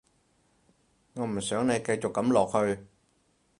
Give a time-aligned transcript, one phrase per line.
[1.13, 2.87] 我唔想你繼續噉落去